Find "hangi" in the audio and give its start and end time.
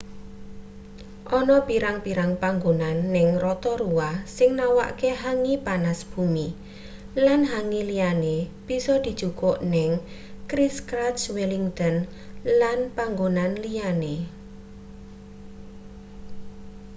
5.23-5.55, 7.51-7.81